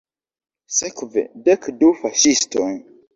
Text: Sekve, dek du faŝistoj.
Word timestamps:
Sekve, 0.77 1.23
dek 1.49 1.67
du 1.83 1.91
faŝistoj. 2.01 2.71